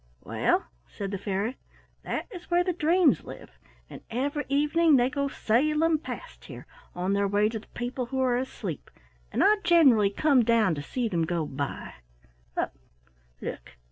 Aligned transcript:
"Well," 0.23 0.65
said 0.87 1.11
the 1.11 1.19
fairy, 1.19 1.57
"that 2.01 2.25
is 2.33 2.49
where 2.49 2.63
the 2.63 2.73
dreams 2.73 3.23
live, 3.23 3.51
and 3.87 4.01
every 4.09 4.45
evening 4.49 4.95
they 4.95 5.11
go 5.11 5.27
sailing 5.27 5.99
past 5.99 6.45
here, 6.45 6.65
on 6.95 7.13
their 7.13 7.27
way 7.27 7.49
to 7.49 7.59
the 7.59 7.67
people 7.75 8.07
who 8.07 8.19
are 8.19 8.35
asleep, 8.35 8.89
and 9.31 9.43
I 9.43 9.57
generally 9.63 10.09
come 10.09 10.43
down 10.43 10.73
to 10.73 10.81
see 10.81 11.07
them 11.07 11.21
go 11.25 11.45
by. 11.45 11.93
Look! 12.57 12.71
look! 13.41 13.77